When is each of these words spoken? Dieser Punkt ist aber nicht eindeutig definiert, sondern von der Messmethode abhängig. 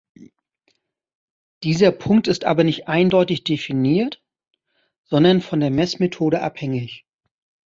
Dieser 1.61 1.91
Punkt 1.91 2.27
ist 2.27 2.43
aber 2.45 2.63
nicht 2.63 2.87
eindeutig 2.87 3.43
definiert, 3.43 4.19
sondern 5.03 5.41
von 5.41 5.59
der 5.59 5.69
Messmethode 5.69 6.41
abhängig. 6.41 7.05